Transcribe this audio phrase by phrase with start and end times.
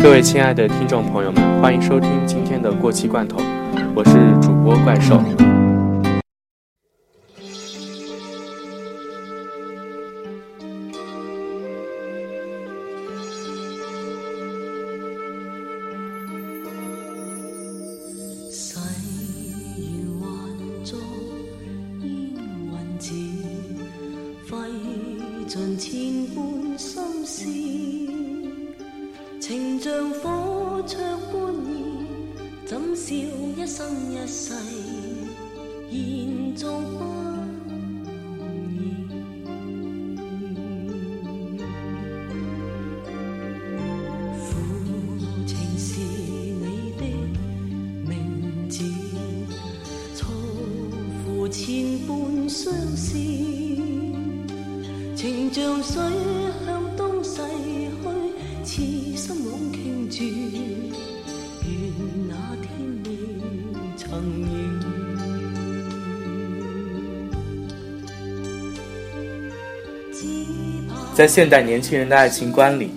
[0.00, 3.38] 各位亲爱的听众朋友们，欢迎收听今天的过期罐头，
[3.94, 5.20] 我是主播怪兽。
[35.90, 39.08] 心中不容易
[44.36, 44.54] 苦
[45.46, 47.02] 情是你的
[48.06, 48.84] 名字。
[50.14, 50.28] 错
[51.24, 53.16] 付千般相思
[55.16, 56.02] 情像水
[71.18, 72.90] 在现代年轻人的爱情观里，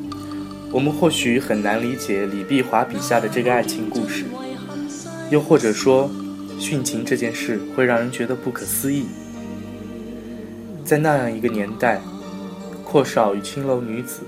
[0.71, 4.25] 我们或许很难理解李碧华笔下的这个爱情故事，
[5.31, 6.07] 又或者说，
[6.59, 9.07] 殉情这件事会让人觉得不可思议。
[10.85, 11.99] 在那样一个年代，
[12.85, 14.19] 阔少与青楼女子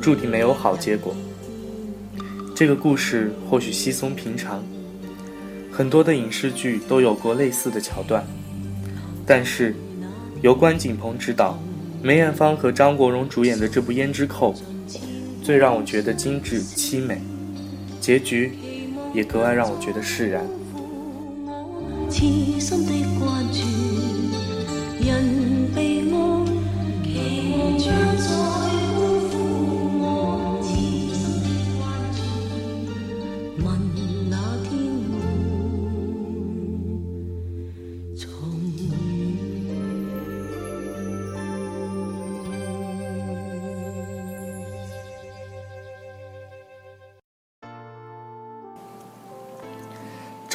[0.00, 1.12] 注定没有好结果。
[2.54, 4.62] 这个故事或许稀松平常，
[5.72, 8.24] 很多的影视剧都有过类似的桥段。
[9.26, 9.74] 但是，
[10.40, 11.58] 由关锦鹏执导、
[12.00, 14.54] 梅艳芳和张国荣主演的这部《胭脂扣》，
[15.42, 17.20] 最让我觉得精致凄美，
[18.00, 18.52] 结局
[19.12, 20.44] 也格外让我觉得释然。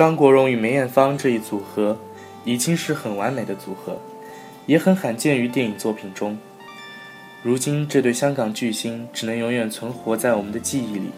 [0.03, 1.97] 张国荣与梅艳芳这一组合，
[2.43, 3.97] 已经是很完美的组合，
[4.65, 6.37] 也很罕见于电影作品中。
[7.41, 11.09] 如今这对香港巨星只能永远存活在我们的记忆里，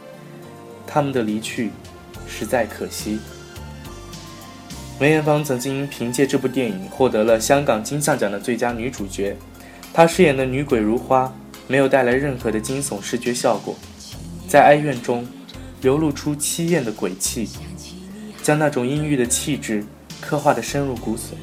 [0.85, 1.71] 他们的离去，
[2.27, 3.17] 实在可惜。
[4.99, 9.35] 梅艳芳曾经凭借这部电影获得了香港金像奖的最佳女主角，
[9.95, 11.33] 她饰演的女鬼如花，
[11.67, 13.75] 没有带来任何的惊悚视觉效果，
[14.47, 15.27] 在哀怨中
[15.81, 17.49] 流露出凄艳的鬼气。
[18.45, 19.83] 将那种阴郁的气质
[20.21, 21.33] 刻画得深入骨髓，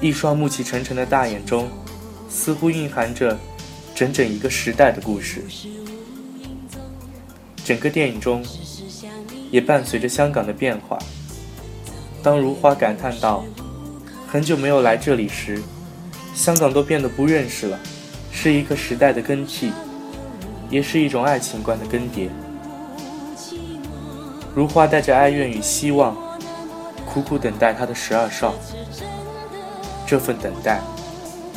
[0.00, 1.68] 一双暮气沉沉的大眼中，
[2.30, 3.36] 似乎蕴含着
[3.92, 5.42] 整整一个时代的故事。
[7.64, 8.44] 整个电影中，
[9.50, 10.96] 也伴随着香港的变化。
[12.22, 13.44] 当如花感叹道
[14.30, 15.60] ：“很久没有来这里时，
[16.32, 17.76] 香港都变得不认识了，
[18.30, 19.72] 是一个时代的更替，
[20.70, 22.28] 也是一种爱情观的更迭。”
[24.56, 26.16] 如花带着哀怨与希望，
[27.04, 28.54] 苦苦等待他的十二少。
[30.06, 30.80] 这份等待，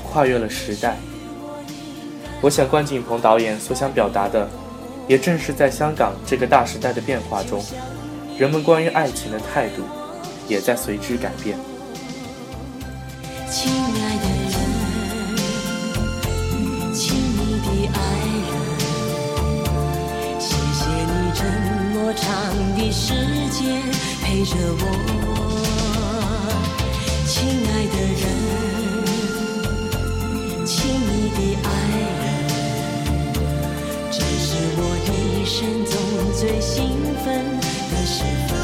[0.03, 0.97] 跨越了时代。
[2.41, 4.49] 我想关锦鹏导演所想表达的，
[5.07, 7.63] 也正是在香港这个大时代的变化中，
[8.37, 9.83] 人们关于爱情的态度，
[10.49, 11.57] 也在随之改变。
[13.49, 14.38] 亲爱的
[23.59, 23.67] 间
[24.23, 24.83] 陪着我，
[27.27, 27.35] 亲
[27.67, 28.23] 爱的人，
[30.65, 30.71] 亲
[31.01, 31.37] 密的
[31.67, 31.67] 爱
[32.21, 32.23] 人，
[34.09, 34.47] 这是
[34.77, 35.91] 我一生中
[36.39, 36.73] 最兴
[37.25, 37.27] 奋
[37.91, 38.55] 的时分。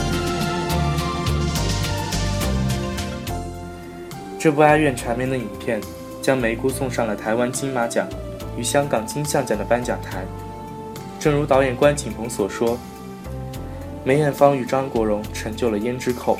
[4.40, 5.82] 这部哀怨缠绵的影片，
[6.22, 8.08] 将梅姑送上了台湾金马奖
[8.56, 10.26] 与香港金像奖的颁奖台。
[11.20, 12.80] 正如导演关锦鹏所说。
[14.08, 16.38] 梅艳芳与张国荣成就了《胭脂扣》，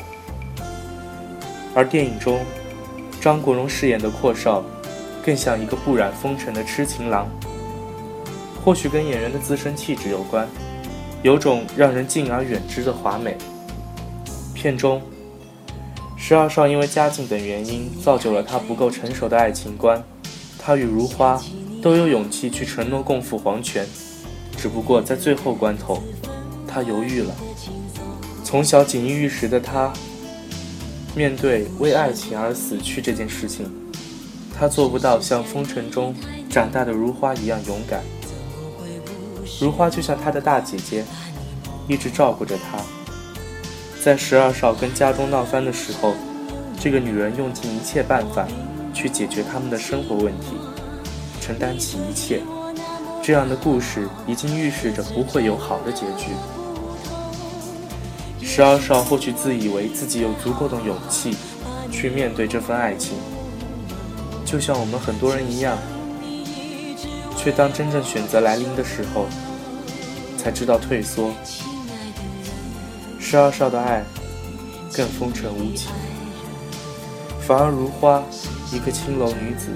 [1.74, 2.38] 而电影中，
[3.20, 4.64] 张国荣饰演的阔少，
[5.20, 7.28] 更像一个不染风尘的痴情郎。
[8.64, 10.46] 或许跟演员的自身气质有关，
[11.24, 13.36] 有种让人敬而远之的华美。
[14.54, 15.02] 片中，
[16.16, 20.00] 十二少因为家境等原因，造就了他不够成熟的爱情观。
[20.56, 21.42] 他与如花
[21.82, 23.84] 都有勇气去承诺共赴黄泉，
[24.56, 26.00] 只不过在最后关头，
[26.68, 27.34] 他犹豫了。
[28.46, 29.92] 从小锦衣玉食的他，
[31.16, 33.68] 面对为爱情而死去这件事情，
[34.56, 36.14] 他做不到像风尘中
[36.48, 38.04] 长大的如花一样勇敢。
[39.60, 41.04] 如花就像她的大姐姐，
[41.88, 42.78] 一直照顾着她。
[44.00, 46.14] 在十二少跟家中闹翻的时候，
[46.78, 48.46] 这个女人用尽一切办法
[48.94, 50.54] 去解决他们的生活问题，
[51.40, 52.40] 承担起一切。
[53.20, 56.30] 这样的故事已经预示着不会有好的结局。
[58.56, 61.36] 十二少或许自以为自己有足够的勇气
[61.92, 63.12] 去面对这份爱情，
[64.46, 65.76] 就像我们很多人一样，
[67.36, 69.26] 却当真正选择来临的时候，
[70.38, 71.30] 才知道退缩。
[73.20, 74.02] 十二少的爱
[74.94, 75.90] 更风尘无情，
[77.46, 78.22] 反而如花，
[78.72, 79.68] 一个青楼女子，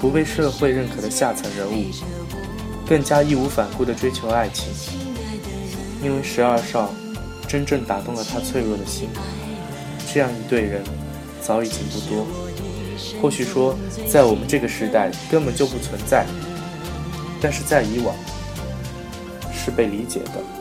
[0.00, 1.90] 不被社会认可的下层人物，
[2.88, 4.68] 更加义无反顾地追求爱情。
[6.00, 6.94] 因为十二少
[7.54, 9.08] 真正打动了他脆弱的心，
[10.12, 10.82] 这样一对人
[11.40, 12.26] 早已经不多。
[13.22, 13.78] 或许说，
[14.10, 16.26] 在我们这个时代根本就不存在，
[17.40, 18.12] 但是在以往
[19.52, 20.53] 是被理解的。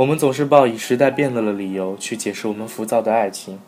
[0.00, 3.60] 我们总是抱以时代变了的理由去解释我们浮躁的爱情。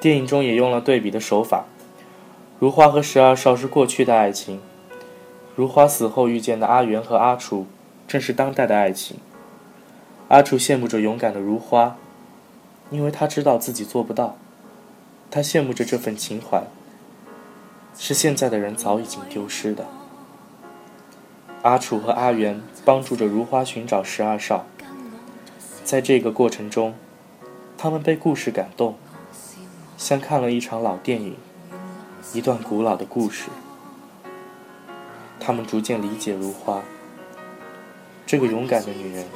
[0.00, 1.66] 电影中也用了对比的手法，
[2.58, 4.60] 如花和十二少是过去的爱情，
[5.54, 7.68] 如花死后遇见的阿元和阿楚，
[8.08, 9.18] 正是当代的爱情。
[10.26, 11.96] 阿楚羡慕着勇敢的如花，
[12.90, 14.36] 因为他知道自己做不到，
[15.30, 16.64] 他羡慕着这份情怀，
[17.96, 19.86] 是现在的人早已经丢失的。
[21.62, 24.66] 阿楚和阿元帮助着如花寻找十二少。
[25.90, 26.94] 在这个过程中，
[27.76, 28.94] 他们被故事感动，
[29.98, 31.36] 像看了一场老电影，
[32.32, 33.48] 一段古老的故事。
[35.40, 36.80] 他们逐渐理解如花
[38.24, 39.26] 这个勇敢的女人。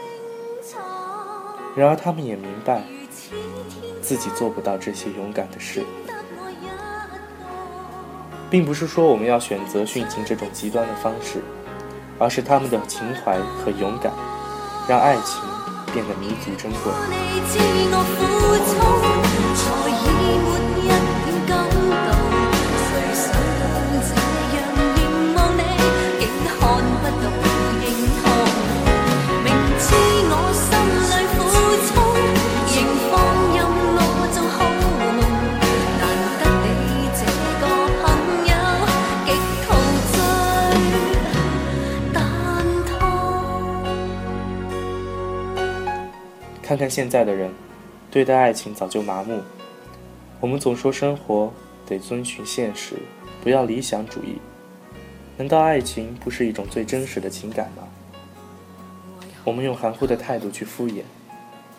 [1.74, 2.84] 然而，他们也明白
[4.00, 5.82] 自己做不到这些勇敢的事，
[8.48, 11.42] 并不是说我们要选择殉情这种极端的方式，
[12.16, 14.12] 而是他们的情怀和勇敢，
[14.88, 15.53] 让爱情。
[15.94, 16.92] 变得弥足珍贵。
[46.64, 47.52] 看看现在的人，
[48.10, 49.42] 对待爱情早就麻木。
[50.40, 51.52] 我们总说生活
[51.86, 52.96] 得遵循现实，
[53.42, 54.38] 不要理想主义。
[55.36, 57.82] 难道爱情不是一种最真实的情感吗？
[59.44, 61.02] 我们用含糊的态度去敷衍，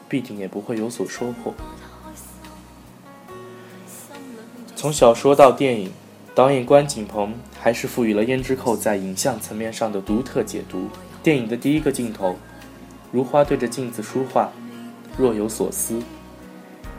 [0.07, 1.51] 必定也不会有所收获。
[4.75, 5.91] 从小说到电影，
[6.35, 10.89] 导演关锦鹏还是赋予了胭脂扣在影像层面上的独特解读。
[11.23, 12.35] 电影的第一个镜头，
[13.11, 14.51] 如花对着镜子书画。
[15.17, 16.01] 若有所思，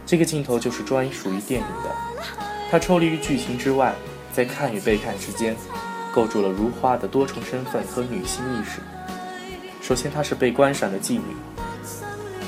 [0.06, 1.94] 这个镜头就是专属于电影的。
[2.70, 3.94] 它抽离于剧情之外，
[4.32, 5.54] 在看与被看之间，
[6.14, 8.80] 构筑了如花的多重身份和女性意识。
[9.82, 11.22] 首先，她是被观赏的妓女，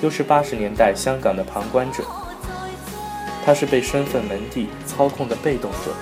[0.01, 2.03] 又是八十年代香港的旁观者。
[3.45, 5.93] 她是被身份门第操控的被动者，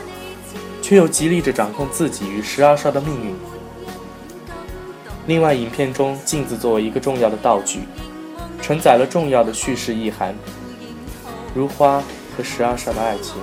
[0.80, 3.34] 却又极力着掌控自己与十二少的命运。
[5.26, 7.80] 另外，影片中镜子作为一个重要的道具。
[8.66, 10.34] 承载了重要的叙事意涵。
[11.54, 12.02] 如花
[12.36, 13.36] 和十二少的爱情，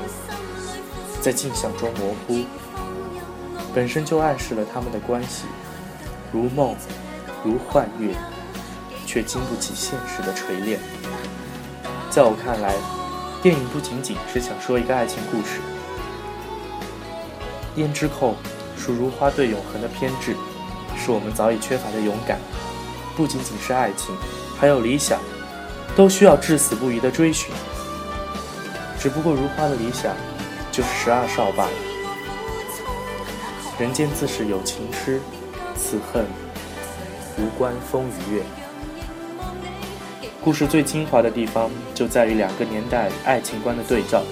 [1.21, 2.43] 在镜像中模糊，
[3.73, 5.45] 本身就暗示了他们的关系，
[6.33, 6.75] 如梦，
[7.41, 8.13] 如幻月，
[9.05, 10.77] 却经不起现实的锤炼。
[12.09, 12.75] 在我看来，
[13.41, 15.61] 电影不仅仅是想说一个爱情故事，
[17.77, 18.35] 胭脂扣
[18.75, 20.35] 属如花对永恒的偏执，
[20.97, 22.37] 是我们早已缺乏的勇敢。
[23.15, 24.13] 不仅仅是爱情，
[24.63, 25.19] 还有理想，
[25.93, 27.53] 都需要至死不渝的追寻。
[28.97, 30.15] 只不过如花的理想，
[30.71, 31.71] 就是十二少罢了。
[33.77, 35.19] 人间自是有情痴，
[35.75, 36.25] 此恨
[37.37, 38.41] 无关风与月。
[40.41, 44.23] 故事最精华的地方，就在于两个年代爱情观的对照。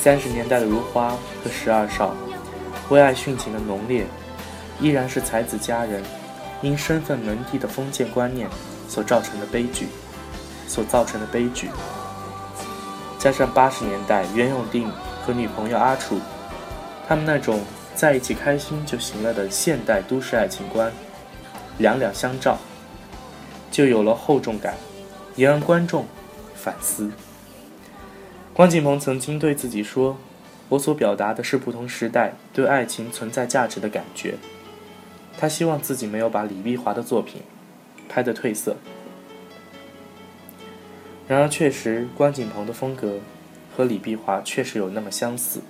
[0.00, 1.10] 三十年代的如花
[1.42, 2.14] 和十二少。
[2.88, 4.06] 为爱殉情的浓烈，
[4.80, 6.00] 依然是才子佳人
[6.62, 8.48] 因身份门第的封建观念
[8.88, 9.86] 所造成的悲剧，
[10.66, 11.68] 所造成的悲剧。
[13.18, 14.90] 加上八十年代袁永定
[15.22, 16.18] 和女朋友阿楚，
[17.08, 17.62] 他们那种
[17.94, 20.92] 在一起开心就行了的现代都市爱情观，
[21.78, 22.58] 两两相照，
[23.70, 24.74] 就有了厚重感，
[25.36, 26.06] 也让观众
[26.54, 27.10] 反思。
[28.52, 30.16] 关锦鹏曾经对自己说。
[30.70, 34.36] 我所表达的是不同时代对爱情存在价值的感觉。
[35.36, 37.42] 他希望自己没有把李碧华的作品
[38.08, 38.76] 拍得褪色。
[41.26, 43.18] 然而，确实关锦鹏的风格
[43.74, 45.60] 和李碧华确实有那么相似。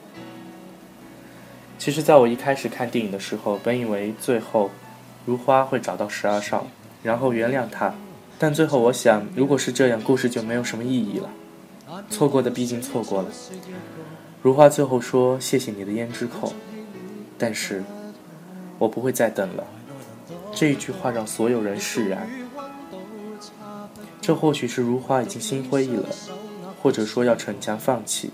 [1.78, 4.70] 其实，在我一开始看电影的时候，本以为最后
[5.24, 6.66] 如花会找到十二少，
[7.02, 7.94] 然后原谅他。
[8.38, 11.30] 但最后，我想，如果是这样，故事就没有什么意义了。
[12.10, 13.28] 错过的毕竟错过了。
[14.42, 16.52] 如花最后说：“谢谢你的胭脂扣，
[17.38, 17.84] 但是
[18.78, 19.64] 我不会再等了。”
[20.54, 22.28] 这一句话让所有人释然。
[24.20, 26.06] 这或许是如花已经心灰意冷，
[26.82, 28.30] 或者说要逞强放弃，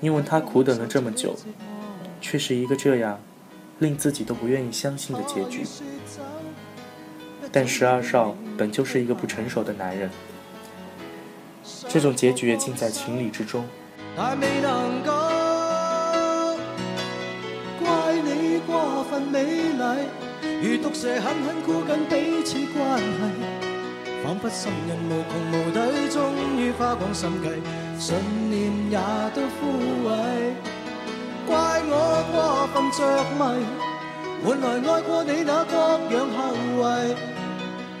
[0.00, 1.34] 因为她苦等了这么久，
[2.20, 3.18] 却是一个这样
[3.78, 5.64] 令自己都不愿意相信的结局。
[7.50, 10.10] 但十二少本就是一个不成熟的男人，
[11.88, 13.64] 这种结局也尽在情理之中。
[20.62, 23.04] 如毒蛇狠狠箍紧彼此关系，
[24.22, 25.78] 仿佛心人无穷无底，
[26.10, 26.20] 终
[26.58, 27.48] 于花光心计，
[27.98, 28.14] 信
[28.50, 28.98] 念也
[29.34, 29.72] 都枯
[30.06, 30.08] 萎。
[31.46, 31.92] 怪我
[32.30, 33.00] 过分着
[33.40, 33.42] 迷，
[34.44, 35.74] 换来爱过你那各
[36.14, 36.38] 样后
[36.76, 37.16] 遗。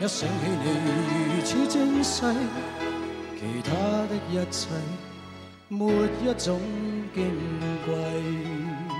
[0.02, 2.24] 一想起你如此精细，
[3.38, 3.70] 其他
[4.06, 4.68] 的一切。
[5.68, 5.90] 没
[6.22, 6.60] 一种
[7.14, 7.16] 矜
[7.86, 8.99] 贵。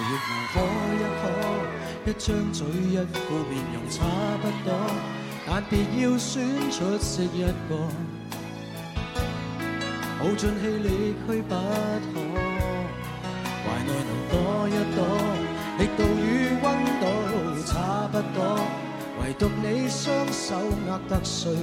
[0.00, 0.54] 亦能可
[0.96, 1.22] 一可，
[2.06, 3.98] 一张嘴一副面容差
[4.40, 4.68] 不多，
[5.46, 7.70] 但别要选出色一个。
[10.18, 11.56] 耗尽气力去不可，
[13.64, 14.32] 怀内能躲
[14.68, 14.98] 一躲，
[15.78, 16.28] 力度与
[16.62, 16.64] 温
[17.00, 17.02] 度
[17.64, 17.72] 差
[18.12, 18.38] 不多，
[19.22, 20.56] 唯独你双手
[20.88, 21.56] 握得碎我，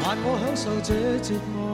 [0.00, 0.88] 但我享受这
[1.18, 1.73] 折磨。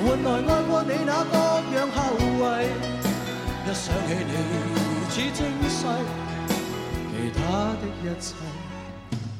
[0.00, 1.36] 换来爱过你那各
[1.76, 2.20] 样后遗。
[3.64, 4.32] 一想起你
[4.72, 4.74] 如
[5.08, 5.86] 此精细，
[7.10, 7.40] 其他
[7.78, 8.34] 的一切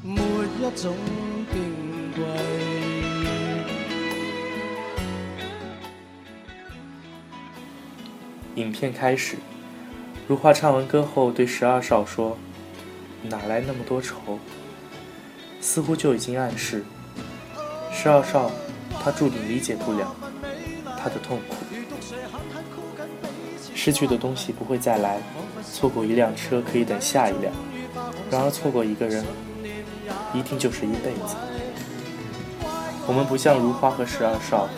[0.03, 0.95] 没一种
[1.53, 1.55] 矜
[2.15, 2.19] 贵。
[8.55, 9.37] 影片开始，
[10.29, 12.37] 如花唱完歌后对十二少说
[13.25, 14.39] ：“哪来那么多愁？”
[15.61, 16.85] 似乎就已经暗示
[17.93, 18.51] 十二少，
[19.03, 20.15] 他注定理解不了
[21.03, 21.57] 他的痛苦。
[23.75, 25.19] 失去的东西不会再来，
[25.73, 27.53] 错过一辆车可以等下一辆，
[28.31, 29.25] 然而错过一个人，
[30.33, 31.35] 一定就是一辈子。
[33.07, 34.69] 我们不像如花和十二少，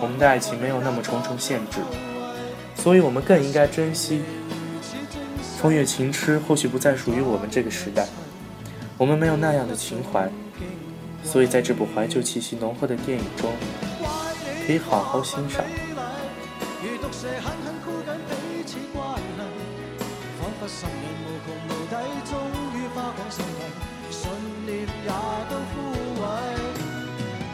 [0.00, 1.80] 我们的爱情没有那么重重限制。
[2.74, 4.22] 所以我们更应该珍惜
[5.58, 8.06] 风月情痴，或许不再属于我们这个时代。
[8.96, 10.30] 我们没有那样的情怀，
[11.22, 13.52] 所以在这部怀旧气息浓厚的电影中，
[14.70, 15.64] 可以好好欣赏。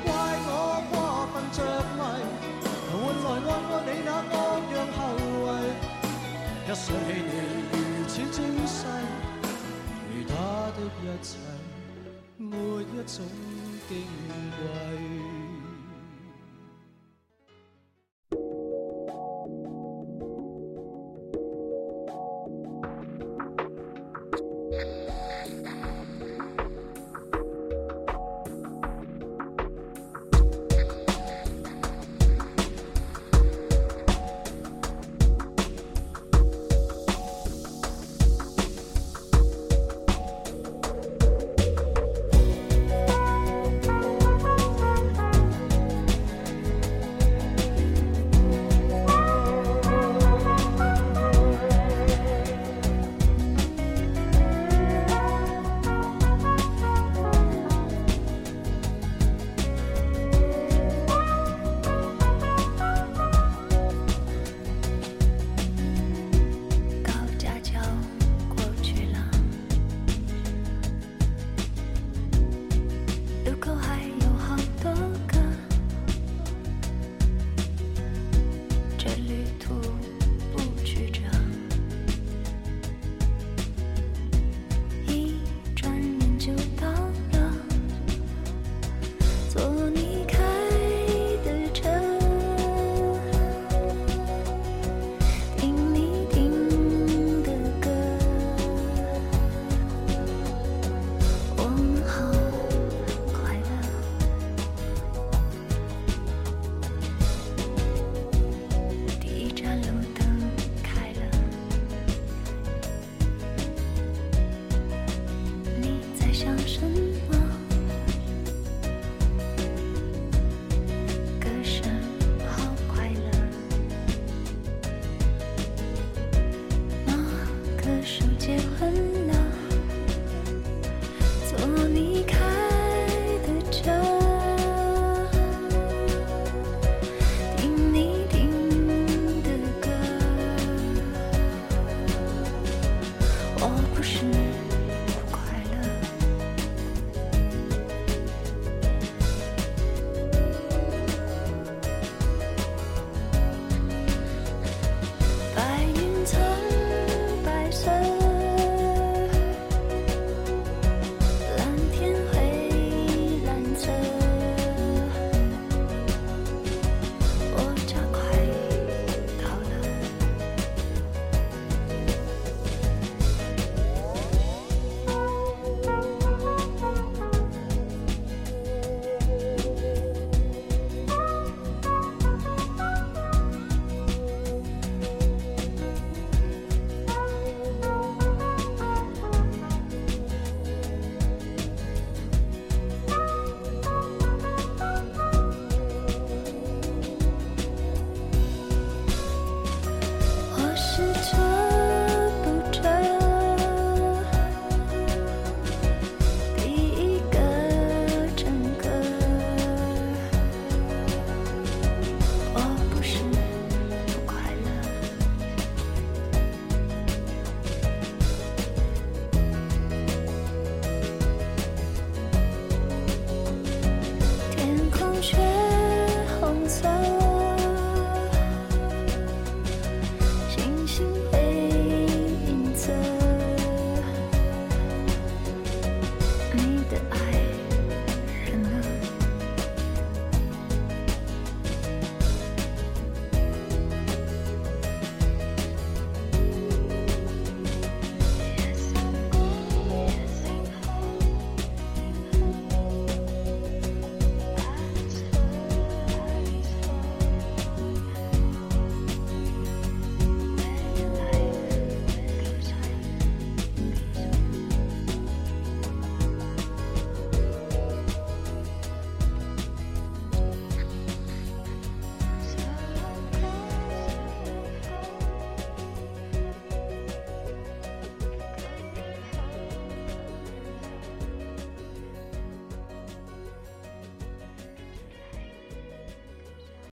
[0.05, 0.13] 怪
[0.45, 0.51] 我
[0.93, 0.93] 过
[1.33, 1.59] 分着
[1.97, 1.99] 迷，
[2.93, 3.27] 换来。
[3.47, 4.37] 看過你那各
[4.75, 4.99] 樣後
[5.47, 5.49] 遺，
[6.67, 7.33] 一想起你
[7.73, 7.75] 如
[8.07, 8.79] 此精細，
[10.13, 10.31] 其他
[10.77, 11.29] 的一切
[12.37, 12.45] 沒
[12.83, 13.17] 一種
[13.89, 13.91] 矜
[14.53, 15.26] 貴。